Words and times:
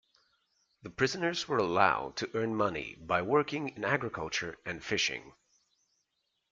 The 0.81 0.89
prisoners 0.89 1.47
were 1.47 1.59
allowed 1.59 2.15
to 2.15 2.31
earn 2.33 2.55
money 2.55 2.95
by 2.99 3.21
working 3.21 3.69
in 3.69 3.85
agriculture 3.85 4.57
and 4.65 4.83
fishing. 4.83 5.33